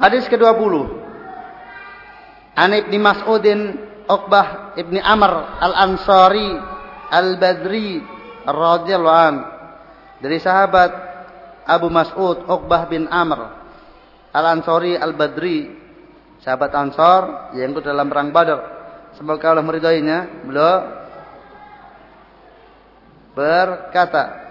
[0.00, 0.74] Hadis ke-20.
[2.56, 3.60] An Ibni Mas'udin
[4.08, 6.56] Uqbah Ibni Amr Al-Ansari
[7.12, 8.00] Al-Badri
[8.48, 9.36] radhiyallahu an.
[10.24, 10.90] Dari sahabat
[11.68, 13.44] Abu Mas'ud Uqbah bin Amr
[14.32, 15.78] Al-Ansari Al-Badri.
[16.40, 18.60] Sahabat Ansar yang ikut dalam perang Badar.
[19.20, 20.48] Semoga Allah meridainya.
[20.48, 20.96] Beliau
[23.36, 24.49] berkata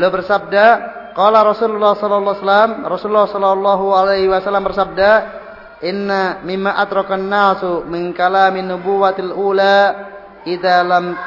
[0.00, 0.66] Beliau bersabda,
[1.12, 5.10] qala Rasulullah sallallahu alaihi wasallam, Rasulullah sallallahu alaihi wasallam bersabda,
[5.84, 9.76] "Inna mimma atrakan nasu min kalamin nubuwatil ula
[10.48, 11.20] idza lam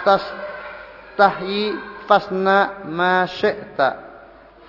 [1.13, 1.77] tahyi
[2.09, 3.89] fasna ma syi'ta."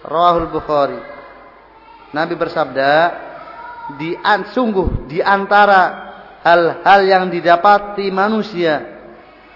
[0.04, 1.00] Rawahul Bukhari.
[2.12, 2.92] Nabi bersabda,
[3.96, 6.12] di an, sungguh di antara
[6.44, 8.84] hal-hal yang didapati manusia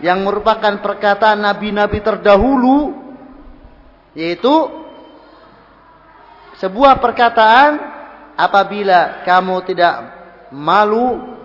[0.01, 3.08] yang merupakan perkataan nabi-nabi terdahulu
[4.17, 4.55] yaitu
[6.59, 7.79] sebuah perkataan
[8.39, 9.95] apabila kamu tidak
[10.55, 11.37] malu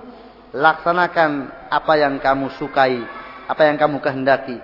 [0.54, 3.02] laksanakan apa yang kamu sukai,
[3.50, 4.58] apa yang kamu kehendaki.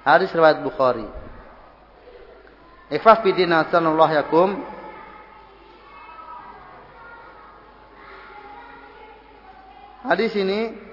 [0.00, 1.04] Hadis riwayat Bukhari.
[2.90, 4.48] Ikhfaf bidina sallallahu yakum.
[10.00, 10.89] Hadis ini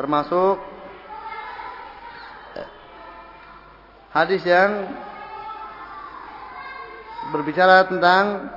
[0.00, 0.56] termasuk
[4.16, 4.88] hadis yang
[7.36, 8.48] berbicara tentang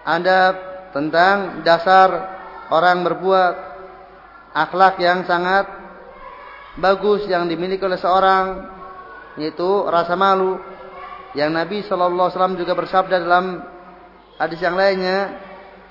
[0.00, 0.40] ada
[0.96, 2.08] tentang dasar
[2.72, 3.54] orang berbuat
[4.56, 5.68] akhlak yang sangat
[6.80, 8.64] bagus yang dimiliki oleh seorang
[9.36, 10.56] yaitu rasa malu.
[11.36, 13.60] Yang Nabi Shallallahu Alaihi Wasallam juga bersabda dalam
[14.40, 15.36] hadis yang lainnya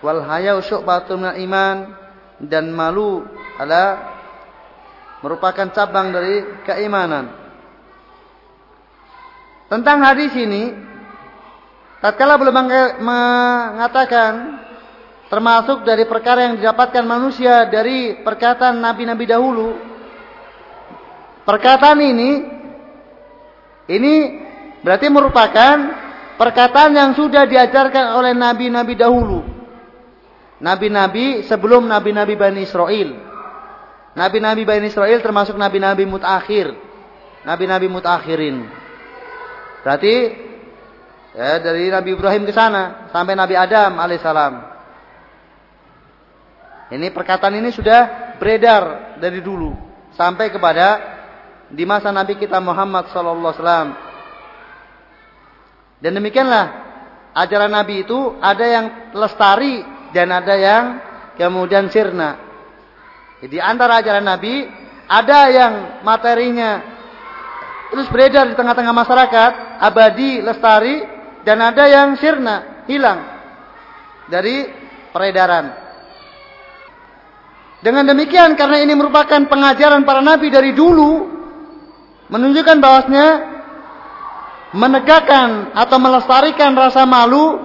[0.03, 2.08] wal hayau syu'batun iman
[2.39, 3.27] dan malu
[3.59, 4.15] adalah
[5.19, 7.35] merupakan cabang dari keimanan.
[9.67, 10.73] Tentang hadis ini,
[11.99, 12.55] tatkala belum
[13.03, 14.31] mengatakan
[15.29, 19.77] termasuk dari perkara yang didapatkan manusia dari perkataan nabi-nabi dahulu.
[21.45, 22.31] Perkataan ini
[23.89, 24.13] ini
[24.81, 25.75] berarti merupakan
[26.39, 29.58] perkataan yang sudah diajarkan oleh nabi-nabi dahulu
[30.59, 33.09] nabi-nabi sebelum nabi-nabi Bani Israel.
[34.15, 36.75] Nabi-nabi Bani Israel termasuk nabi-nabi mutakhir.
[37.47, 38.67] Nabi-nabi mutakhirin.
[39.79, 40.15] Berarti
[41.31, 44.53] ya, dari Nabi Ibrahim ke sana sampai Nabi Adam alaihissalam.
[46.89, 49.71] Ini perkataan ini sudah beredar dari dulu
[50.17, 50.87] sampai kepada
[51.69, 53.89] di masa Nabi kita Muhammad sallallahu alaihi wasallam.
[56.01, 56.65] Dan demikianlah
[57.37, 60.83] ajaran Nabi itu ada yang lestari dan ada yang
[61.39, 62.37] kemudian sirna.
[63.39, 64.67] Jadi antara ajaran Nabi
[65.09, 66.71] ada yang materinya
[67.89, 71.01] terus beredar di tengah-tengah masyarakat, abadi, lestari
[71.41, 73.19] dan ada yang sirna, hilang
[74.29, 74.69] dari
[75.09, 75.89] peredaran.
[77.79, 81.31] Dengan demikian karena ini merupakan pengajaran para nabi dari dulu
[82.27, 83.29] menunjukkan bahwasanya
[84.75, 87.57] menegakkan atau melestarikan rasa malu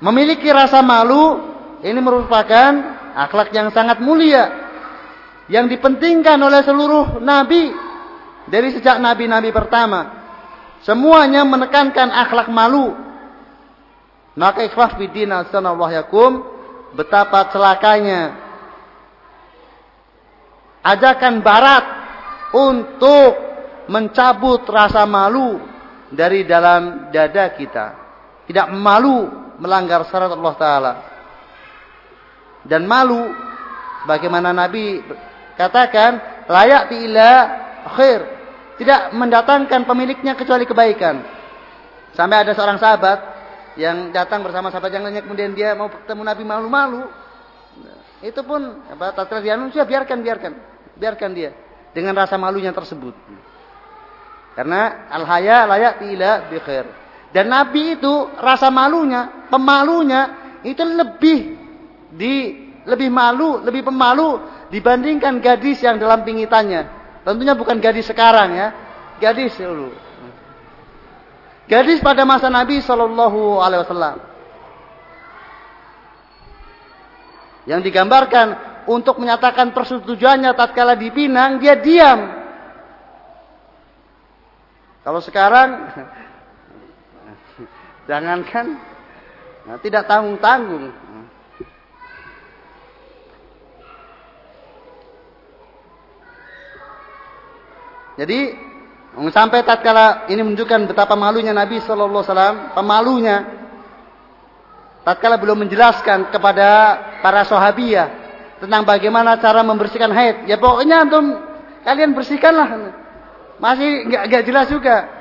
[0.00, 1.38] Memiliki rasa malu
[1.84, 2.72] ini merupakan
[3.16, 4.48] akhlak yang sangat mulia
[5.52, 7.68] yang dipentingkan oleh seluruh nabi
[8.48, 10.20] dari sejak nabi-nabi pertama.
[10.80, 12.96] Semuanya menekankan akhlak malu.
[14.32, 16.32] Maka ikhlas bidina sanallahu yakum
[16.96, 18.40] betapa celakanya
[20.80, 21.84] ajakan barat
[22.56, 23.32] untuk
[23.90, 25.60] mencabut rasa malu
[26.08, 27.86] dari dalam dada kita.
[28.48, 30.92] Tidak malu melanggar syarat Allah Ta'ala.
[32.64, 33.30] Dan malu,
[34.08, 35.04] bagaimana Nabi
[35.54, 37.30] katakan, layak ila
[37.96, 38.20] khair.
[38.80, 41.20] Tidak mendatangkan pemiliknya kecuali kebaikan.
[42.16, 43.18] Sampai ada seorang sahabat
[43.76, 47.04] yang datang bersama sahabat yang lainnya, kemudian dia mau bertemu Nabi malu-malu.
[48.24, 50.52] Itu pun apa tatkala dia sudah biarkan biarkan
[51.00, 51.56] biarkan dia
[51.96, 53.16] dengan rasa malunya tersebut.
[54.52, 56.99] Karena al haya layak ila bi khair.
[57.30, 58.12] Dan Nabi itu
[58.42, 60.22] rasa malunya, pemalunya
[60.66, 61.38] itu lebih
[62.10, 62.34] di
[62.82, 64.42] lebih malu, lebih pemalu
[64.74, 66.90] dibandingkan gadis yang dalam pingitannya.
[67.22, 68.68] Tentunya bukan gadis sekarang ya,
[69.22, 69.94] gadis dulu.
[71.70, 74.16] Gadis pada masa Nabi Shallallahu Alaihi Wasallam
[77.70, 78.58] yang digambarkan
[78.90, 82.20] untuk menyatakan persetujuannya tatkala dipinang dia diam.
[85.06, 85.94] Kalau sekarang
[88.10, 88.66] Jangankan
[89.70, 90.90] nah, tidak tanggung-tanggung.
[98.18, 98.50] Jadi
[99.30, 103.38] sampai tatkala ini menunjukkan betapa malunya Nabi Shallallahu Alaihi Wasallam, pemalunya.
[105.06, 108.10] Tatkala belum menjelaskan kepada para sahabiah
[108.58, 110.50] tentang bagaimana cara membersihkan haid.
[110.50, 111.38] Ya pokoknya antum
[111.86, 112.90] kalian bersihkanlah.
[113.62, 115.19] Masih nggak jelas juga.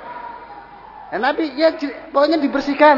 [1.10, 1.74] Ya, Nabi ya
[2.14, 2.98] pokoknya dibersihkan.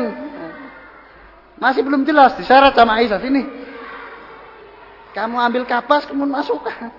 [1.61, 3.45] Masih belum jelas disyarat sama Aisyah sini.
[5.13, 6.89] Kamu ambil kapas kemudian masukkan.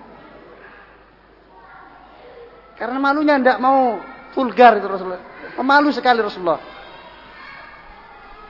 [2.79, 4.01] Karena malunya tidak mau
[4.33, 5.21] vulgar itu Rasulullah.
[5.53, 6.61] Pemalu sekali Rasulullah.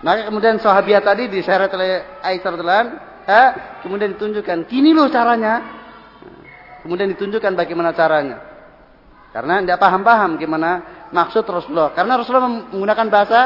[0.03, 2.91] Maka kemudian sahabiat tadi diseret oleh Aisyah radhiyallahu
[3.87, 5.63] kemudian ditunjukkan, "Gini loh caranya."
[6.83, 8.52] Kemudian ditunjukkan bagaimana caranya.
[9.33, 10.71] Karena tidak paham-paham gimana
[11.09, 11.89] maksud Rasulullah.
[11.97, 13.41] Karena Rasulullah menggunakan bahasa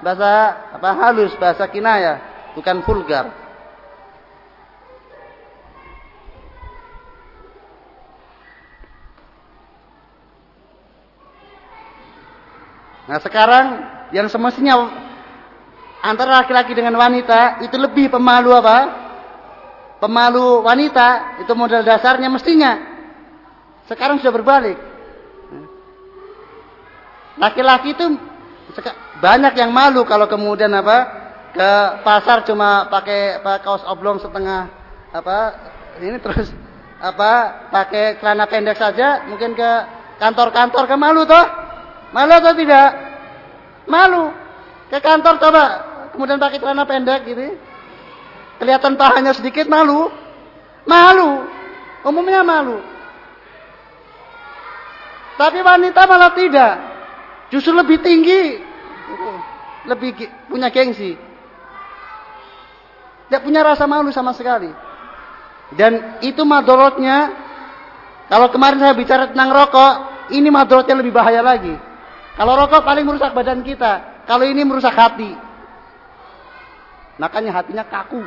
[0.00, 0.32] bahasa
[0.80, 2.20] apa halus, bahasa kinaya,
[2.56, 3.28] bukan vulgar.
[13.06, 13.66] Nah sekarang
[14.10, 14.88] yang semestinya
[16.02, 18.78] antara laki-laki dengan wanita itu lebih pemalu apa?
[20.00, 22.72] Pemalu wanita itu modal dasarnya mestinya.
[23.86, 24.95] Sekarang sudah berbalik.
[27.36, 28.16] Laki-laki itu
[29.20, 31.24] banyak yang malu kalau kemudian apa
[31.56, 31.70] ke
[32.04, 34.68] pasar cuma pakai kaos oblong setengah
[35.08, 35.38] apa
[36.04, 36.52] ini terus
[37.00, 39.70] apa pakai celana pendek saja mungkin ke
[40.20, 41.66] kantor-kantor ke malu toh
[42.14, 42.88] Malu atau tidak?
[43.84, 44.30] Malu.
[44.86, 45.64] Ke kantor coba,
[46.14, 47.58] kemudian pakai celana pendek gitu.
[48.62, 50.08] Kelihatan pahanya sedikit malu.
[50.86, 51.44] Malu.
[52.06, 52.78] Umumnya malu.
[55.36, 56.74] Tapi wanita malah tidak.
[57.50, 58.62] Justru lebih tinggi.
[59.86, 60.10] Lebih
[60.50, 61.14] punya gengsi.
[63.26, 64.70] Tidak punya rasa malu sama sekali.
[65.74, 67.34] Dan itu madorotnya.
[68.26, 69.94] Kalau kemarin saya bicara tentang rokok.
[70.34, 71.74] Ini madorotnya lebih bahaya lagi.
[72.34, 74.26] Kalau rokok paling merusak badan kita.
[74.26, 75.30] Kalau ini merusak hati.
[77.16, 78.20] Makanya hatinya kaku.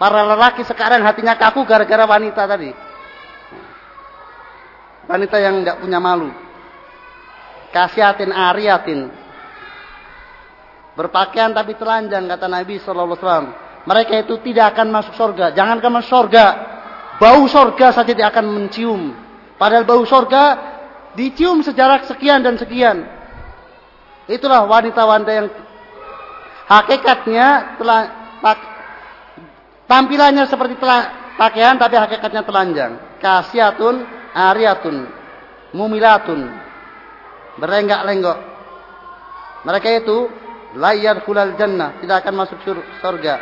[0.00, 2.70] Para lelaki sekarang hatinya kaku gara-gara wanita tadi.
[5.06, 6.30] Wanita yang tidak punya malu.
[7.70, 9.10] Kasiatin ariatin.
[10.98, 13.16] Berpakaian tapi telanjang kata Nabi SAW.
[13.86, 15.56] Mereka itu tidak akan masuk surga.
[15.56, 16.46] Jangan masuk surga.
[17.16, 19.14] Bau surga saja tidak akan mencium.
[19.56, 20.42] Padahal bau surga
[21.14, 23.06] dicium sejarak sekian dan sekian.
[24.30, 25.48] Itulah wanita-wanita yang
[26.70, 28.00] hakikatnya telah
[29.90, 32.92] tampilannya seperti telah pakaian tapi hakikatnya telanjang.
[33.18, 34.96] Kasiatun, ariatun,
[35.74, 36.40] mumilatun,
[37.58, 38.38] berenggak-lenggok.
[39.66, 40.30] Mereka itu
[40.78, 42.58] layar kulal jannah, tidak akan masuk
[43.02, 43.34] surga.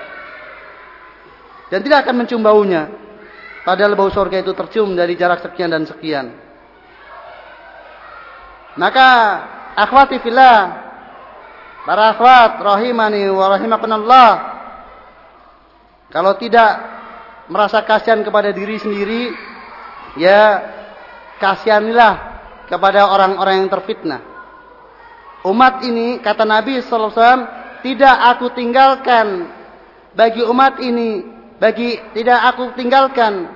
[1.69, 2.88] Dan tidak akan mencium baunya.
[3.69, 6.32] Padahal bau surga itu tercium dari jarak sekian dan sekian.
[8.81, 9.08] Maka
[9.76, 10.88] akhwati fillah
[11.84, 14.31] para akhwat rahimani wa rahimakunallah
[16.08, 16.70] kalau tidak
[17.49, 19.32] merasa kasihan kepada diri sendiri
[20.20, 20.62] ya
[21.40, 22.28] kasihanilah
[22.69, 24.20] kepada orang-orang yang terfitnah
[25.49, 27.49] umat ini kata Nabi wasallam
[27.82, 29.49] tidak aku tinggalkan
[30.12, 31.25] bagi umat ini
[31.59, 33.49] bagi tidak aku tinggalkan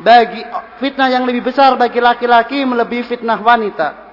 [0.00, 0.40] bagi
[0.80, 4.10] fitnah yang lebih besar bagi laki-laki melebihi fitnah wanita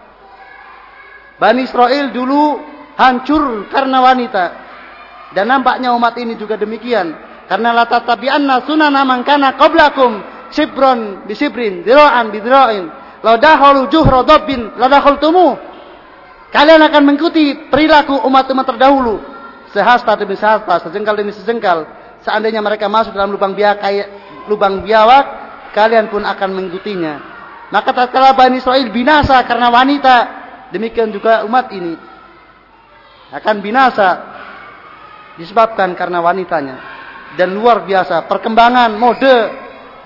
[1.37, 2.57] Bani Israel dulu
[2.97, 4.45] hancur karena wanita.
[5.37, 7.13] Dan nampaknya umat ini juga demikian.
[7.45, 10.19] Karena la tatabi'anna sunana man kana qablakum
[10.51, 12.85] sibron bisibrin dira'an bidira'in.
[13.27, 15.59] La dakhulu juhra dabbin la dakhaltumu.
[16.47, 19.19] Kalian akan mengikuti perilaku umat-umat terdahulu.
[19.75, 21.83] Sehasta demi sehasta, sejengkal demi sejengkal.
[22.23, 23.83] Seandainya mereka masuk dalam lubang biawak,
[24.47, 25.25] lubang biawak,
[25.75, 27.13] kalian pun akan mengikutinya.
[27.67, 31.95] Maka tatkala Bani Israel binasa karena wanita, Demikian juga umat ini
[33.31, 34.07] akan binasa
[35.39, 36.75] disebabkan karena wanitanya.
[37.35, 39.35] Dan luar biasa perkembangan mode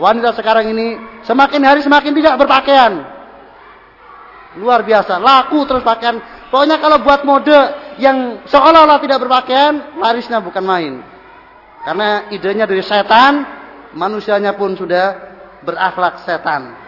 [0.02, 3.06] wanita sekarang ini semakin hari semakin tidak berpakaian.
[4.58, 6.20] Luar biasa, laku terus pakaian.
[6.52, 7.56] Pokoknya kalau buat mode
[8.02, 10.94] yang seolah-olah tidak berpakaian, larisnya bukan main.
[11.88, 13.48] Karena idenya dari setan,
[13.96, 15.16] manusianya pun sudah
[15.64, 16.82] berakhlak setan.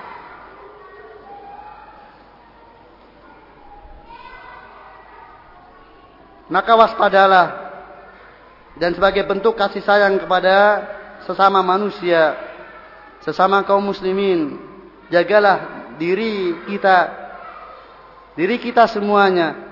[6.54, 7.46] maka waspadalah
[8.78, 10.86] dan sebagai bentuk kasih sayang kepada
[11.26, 12.38] sesama manusia,
[13.24, 14.60] sesama kaum muslimin,
[15.08, 16.98] jagalah diri kita,
[18.36, 19.72] diri kita semuanya.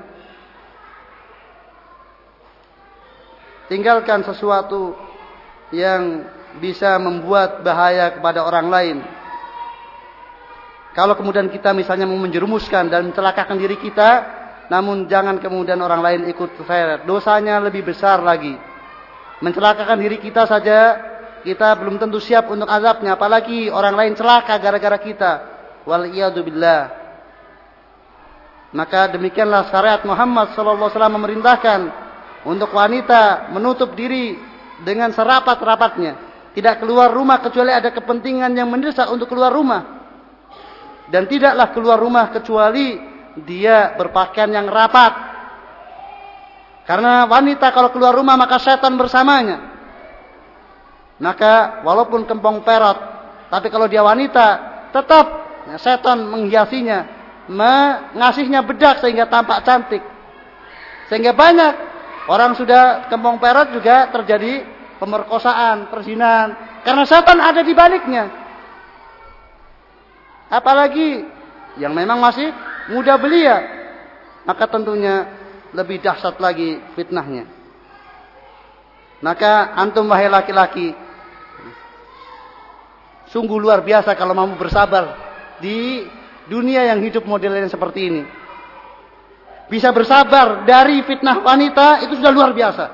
[3.68, 4.96] Tinggalkan sesuatu
[5.72, 6.28] yang
[6.60, 8.98] bisa membuat bahaya kepada orang lain.
[10.92, 14.28] Kalau kemudian kita misalnya mau menjerumuskan dan mencelakakan diri kita,
[14.68, 17.08] namun jangan kemudian orang lain ikut terseret.
[17.08, 18.56] Dosanya lebih besar lagi.
[19.40, 21.11] Mencelakakan diri kita saja,
[21.42, 23.18] kita belum tentu siap untuk azabnya.
[23.18, 25.32] Apalagi orang lain celaka gara-gara kita.
[25.86, 26.10] Wal
[26.46, 26.82] billah.
[28.72, 31.80] Maka demikianlah syariat Muhammad SAW memerintahkan
[32.48, 34.40] untuk wanita menutup diri
[34.88, 36.32] dengan serapat-rapatnya.
[36.56, 40.02] Tidak keluar rumah kecuali ada kepentingan yang mendesak untuk keluar rumah
[41.12, 42.96] dan tidaklah keluar rumah kecuali
[43.44, 45.32] dia berpakaian yang rapat.
[46.88, 49.71] Karena wanita kalau keluar rumah maka setan bersamanya.
[51.22, 52.98] Maka walaupun kempong perot,
[53.54, 54.48] tapi kalau dia wanita
[54.90, 55.26] tetap
[55.78, 57.06] setan menghiasinya,
[57.46, 60.02] mengasihnya bedak sehingga tampak cantik.
[61.14, 61.74] Sehingga banyak
[62.26, 64.66] orang sudah kempong perot juga terjadi
[64.98, 68.26] pemerkosaan, perzinahan karena setan ada di baliknya.
[70.50, 71.24] Apalagi
[71.80, 72.50] yang memang masih
[72.92, 73.80] muda belia.
[74.42, 75.30] Maka tentunya
[75.72, 77.46] lebih dahsyat lagi fitnahnya.
[79.22, 80.98] Maka antum wahai laki-laki.
[83.32, 85.16] Sungguh luar biasa kalau mau bersabar
[85.64, 86.04] di
[86.52, 88.24] dunia yang hidup modelnya seperti ini.
[89.72, 92.86] Bisa bersabar dari fitnah wanita itu sudah luar biasa.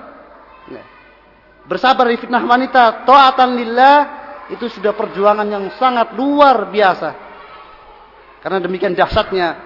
[1.67, 3.97] Bersabar dari fitnah wanita, to'atan lillah
[4.53, 7.09] itu sudah perjuangan yang sangat luar biasa.
[8.39, 9.57] Karena demikian dahsyatnya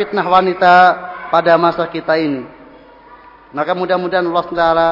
[0.00, 0.74] fitnah wanita
[1.28, 2.42] pada masa kita ini.
[3.52, 4.88] Maka mudah-mudahan Allah Taala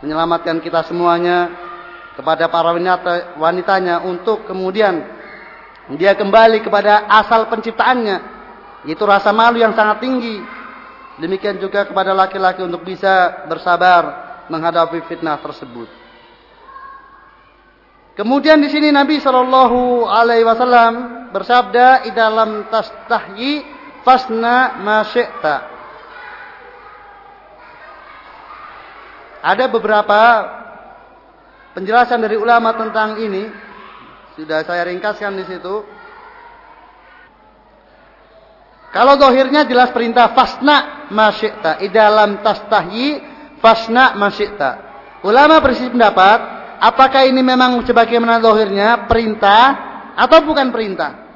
[0.00, 1.67] menyelamatkan kita semuanya
[2.18, 5.06] kepada para wanita, wanitanya untuk kemudian
[5.94, 8.18] dia kembali kepada asal penciptaannya
[8.82, 10.42] yaitu rasa malu yang sangat tinggi.
[11.22, 14.02] Demikian juga kepada laki-laki untuk bisa bersabar
[14.50, 15.86] menghadapi fitnah tersebut.
[18.18, 20.94] Kemudian di sini Nabi Shallallahu Alaihi Wasallam
[21.30, 23.62] bersabda, "Idalam tastahyi
[24.02, 25.70] fasna masyikta."
[29.38, 30.18] Ada beberapa
[31.78, 33.46] penjelasan dari ulama tentang ini.
[34.34, 35.86] Sudah saya ringkaskan di situ.
[38.90, 41.78] Kalau dohirnya jelas perintah fasna masyikta.
[41.86, 43.22] Idalam tastahyi
[43.62, 44.90] fasna masyikta.
[45.22, 46.38] Ulama bersih pendapat
[46.82, 49.62] apakah ini memang sebagaimana zahirnya perintah
[50.18, 51.26] atau bukan perintah?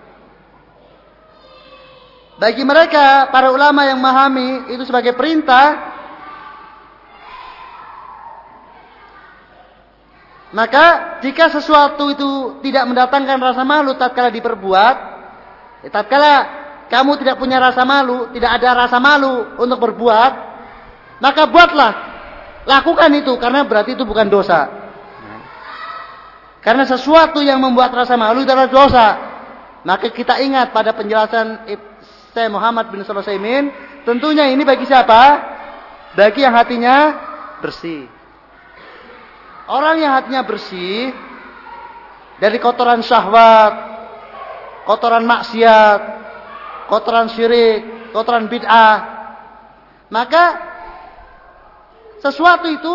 [2.38, 5.91] Bagi mereka para ulama yang memahami itu sebagai perintah
[10.52, 14.96] Maka jika sesuatu itu tidak mendatangkan rasa malu tatkala diperbuat,
[15.80, 16.32] ya tatkala
[16.92, 20.32] kamu tidak punya rasa malu, tidak ada rasa malu untuk berbuat,
[21.24, 21.92] maka buatlah.
[22.68, 24.68] Lakukan itu karena berarti itu bukan dosa.
[26.62, 29.06] Karena sesuatu yang membuat rasa malu adalah dosa.
[29.82, 31.66] Maka kita ingat pada penjelasan
[32.30, 33.72] Syekh Muhammad bin Sulaiman,
[34.06, 35.42] tentunya ini bagi siapa?
[36.14, 36.96] Bagi yang hatinya
[37.58, 38.21] bersih.
[39.70, 41.14] Orang yang hatinya bersih
[42.42, 43.74] dari kotoran syahwat,
[44.86, 46.00] kotoran maksiat,
[46.90, 48.98] kotoran syirik, kotoran bid'ah,
[50.10, 50.44] maka
[52.18, 52.94] sesuatu itu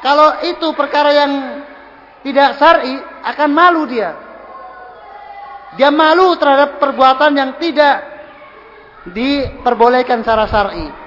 [0.00, 1.32] kalau itu perkara yang
[2.24, 2.94] tidak syar'i
[3.26, 4.16] akan malu dia.
[5.78, 8.02] Dia malu terhadap perbuatan yang tidak
[9.10, 10.99] diperbolehkan secara syar'i.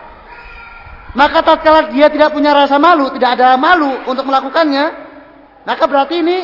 [1.13, 4.85] Maka tatkala dia tidak punya rasa malu, tidak ada malu untuk melakukannya,
[5.61, 6.37] maka berarti ini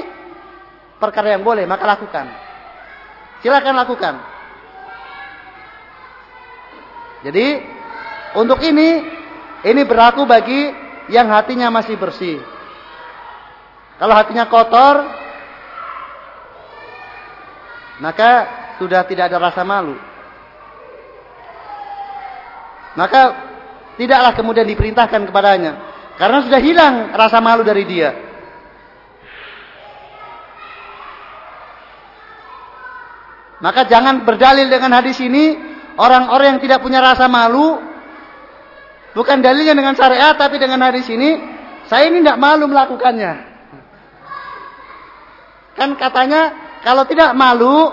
[1.01, 2.29] perkara yang boleh, maka lakukan.
[3.41, 4.15] Silakan lakukan.
[7.25, 7.47] Jadi
[8.37, 9.03] untuk ini
[9.65, 10.69] ini berlaku bagi
[11.09, 12.37] yang hatinya masih bersih.
[13.97, 14.95] Kalau hatinya kotor,
[17.99, 18.31] maka
[18.77, 19.97] sudah tidak ada rasa malu.
[22.95, 23.48] Maka
[23.99, 25.71] tidaklah kemudian diperintahkan kepadanya.
[26.15, 28.15] Karena sudah hilang rasa malu dari dia.
[33.59, 35.59] Maka jangan berdalil dengan hadis ini.
[35.99, 37.75] Orang-orang yang tidak punya rasa malu.
[39.11, 40.35] Bukan dalilnya dengan syariat.
[40.39, 41.35] Tapi dengan hadis ini.
[41.91, 43.47] Saya ini tidak malu melakukannya.
[45.75, 46.51] Kan katanya
[46.83, 47.91] kalau tidak malu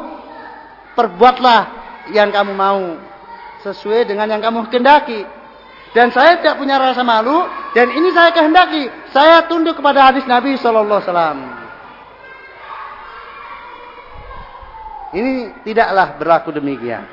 [0.99, 1.63] perbuatlah
[2.11, 2.99] yang kamu mau
[3.67, 5.36] sesuai dengan yang kamu kehendaki.
[5.97, 8.93] Dan saya tidak punya rasa malu dan ini saya kehendaki.
[9.17, 11.57] Saya tunduk kepada hadis Nabi sallallahu alaihi.
[15.17, 15.33] Ini
[15.65, 17.09] tidaklah berlaku demikian.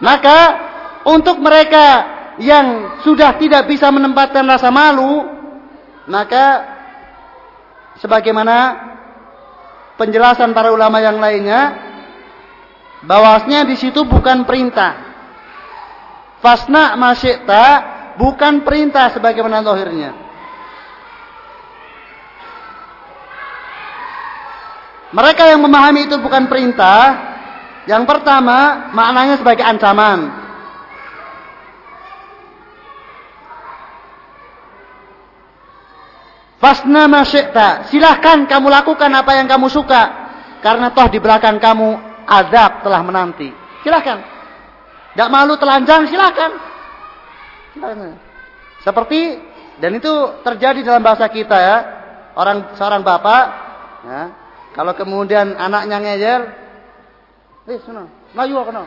[0.00, 0.38] Maka
[1.04, 1.86] untuk mereka
[2.40, 5.28] yang sudah tidak bisa menempatkan rasa malu
[6.08, 6.44] maka
[8.00, 8.56] sebagaimana
[10.00, 11.93] penjelasan para ulama yang lainnya
[13.04, 15.14] bahwasanya di situ bukan perintah.
[16.40, 17.64] Fasna masyikta
[18.20, 20.12] bukan perintah sebagaimana zahirnya.
[25.14, 27.00] Mereka yang memahami itu bukan perintah,
[27.86, 30.42] yang pertama maknanya sebagai ancaman.
[36.58, 37.92] Fasna masyikta.
[37.92, 40.24] Silahkan kamu lakukan apa yang kamu suka.
[40.64, 43.52] Karena toh di belakang kamu azab telah menanti.
[43.84, 44.18] Silahkan.
[45.14, 46.50] Tidak malu telanjang silahkan.
[48.82, 49.38] Seperti
[49.78, 50.12] dan itu
[50.42, 51.76] terjadi dalam bahasa kita ya.
[52.34, 53.44] Orang seorang bapak
[54.02, 54.22] ya,
[54.74, 56.40] kalau kemudian anaknya ngejer,
[57.70, 58.84] eh sana, Melayu kono.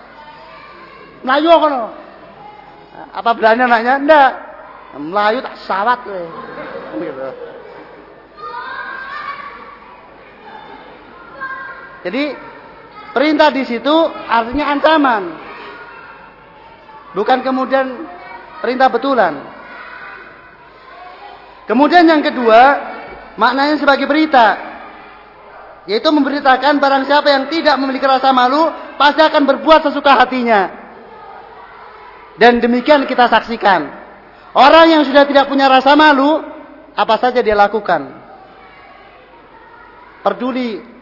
[1.23, 1.83] Melayu kono.
[3.15, 3.93] Apa berani anaknya?
[4.03, 4.31] Enggak.
[4.99, 6.03] Melayu tak sawat
[6.97, 7.27] Gitu.
[12.07, 12.23] Jadi
[13.17, 13.95] perintah di situ
[14.29, 15.23] artinya ancaman.
[17.17, 18.05] Bukan kemudian
[18.61, 19.33] perintah betulan.
[21.65, 22.61] Kemudian yang kedua,
[23.41, 24.77] maknanya sebagai berita.
[25.89, 28.69] Yaitu memberitakan barang siapa yang tidak memiliki rasa malu,
[29.01, 30.69] pasti akan berbuat sesuka hatinya.
[32.37, 33.89] Dan demikian kita saksikan.
[34.53, 36.37] Orang yang sudah tidak punya rasa malu,
[36.93, 38.13] apa saja dia lakukan.
[40.21, 40.96] Peduli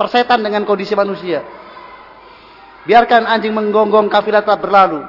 [0.00, 1.44] persetan dengan kondisi manusia.
[2.88, 5.04] Biarkan anjing menggonggong kafilah tetap berlalu.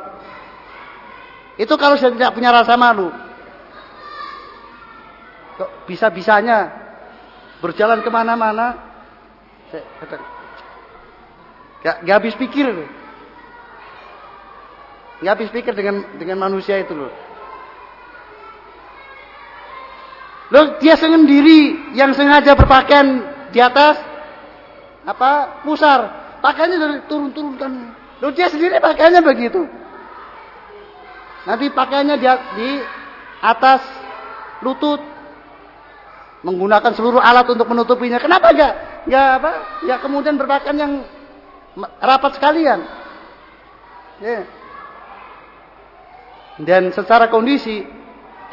[1.55, 3.07] Itu kalau sudah tidak punya rasa malu.
[5.55, 6.67] Kok bisa-bisanya
[7.63, 8.75] berjalan ke mana-mana.
[11.79, 12.67] Gak, gak habis pikir.
[15.23, 17.13] Gak habis pikir dengan dengan manusia itu loh.
[20.51, 23.23] Loh dia sendiri yang sengaja berpakaian
[23.55, 24.10] di atas
[25.05, 25.63] apa?
[25.65, 25.99] Pusar.
[26.41, 27.71] Pakaiannya dari turun-turunkan.
[28.21, 29.61] Lo dia sendiri pakaiannya begitu.
[31.45, 32.69] Nanti pakaiannya di, di
[33.41, 33.81] atas
[34.61, 35.01] lutut.
[36.41, 38.17] Menggunakan seluruh alat untuk menutupinya.
[38.17, 38.73] Kenapa enggak
[39.05, 39.51] enggak apa?
[39.85, 40.93] Ya kemudian berpakaian yang
[42.01, 42.81] rapat sekalian?
[44.21, 44.45] Ya.
[46.61, 47.81] dan secara kondisi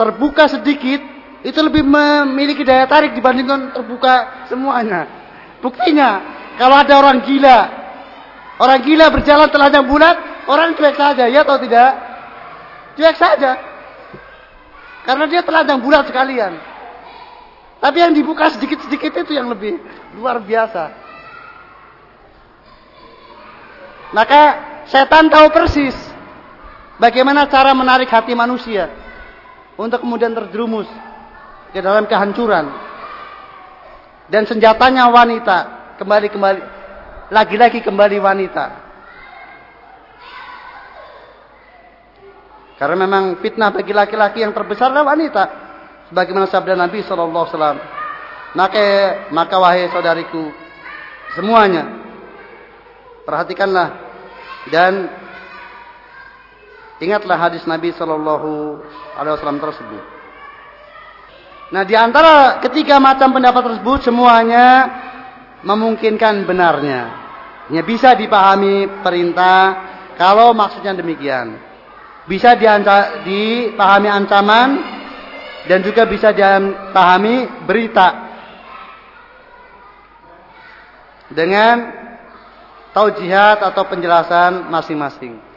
[0.01, 0.97] terbuka sedikit
[1.45, 5.05] itu lebih memiliki daya tarik dibandingkan terbuka semuanya.
[5.61, 7.59] Buktinya kalau ada orang gila,
[8.59, 10.17] orang gila berjalan telanjang bulat,
[10.51, 11.91] orang cuek saja, ya atau tidak?
[12.99, 13.53] Cuek saja.
[15.07, 16.59] Karena dia telanjang bulat sekalian.
[17.79, 19.79] Tapi yang dibuka sedikit-sedikit itu yang lebih
[20.19, 20.91] luar biasa.
[24.11, 24.43] Maka
[24.91, 25.95] setan tahu persis
[26.99, 28.91] bagaimana cara menarik hati manusia
[29.79, 30.91] untuk kemudian terjerumus
[31.71, 32.67] ke dalam kehancuran.
[34.27, 36.61] Dan senjatanya wanita kembali kembali
[37.29, 38.67] lagi-lagi kembali wanita.
[42.79, 45.45] Karena memang fitnah bagi laki-laki yang terbesar adalah wanita.
[46.09, 47.83] Sebagaimana sabda Nabi Shallallahu Alaihi.
[48.57, 48.85] Maka,
[49.29, 50.49] maka wahai saudariku,
[51.37, 51.85] semuanya
[53.29, 53.93] perhatikanlah
[54.73, 55.13] dan
[56.97, 60.05] ingatlah hadis Nabi Wasallam tersebut.
[61.69, 64.89] Nah, di antara ketiga macam pendapat tersebut semuanya
[65.63, 67.03] memungkinkan benarnya.
[67.69, 69.61] Ya, bisa dipahami perintah
[70.17, 71.59] kalau maksudnya demikian.
[72.29, 74.69] Bisa dianca, dipahami ancaman
[75.65, 78.29] dan juga bisa dipahami berita.
[81.29, 81.77] Dengan
[82.97, 85.48] taujihat atau penjelasan masing-masing.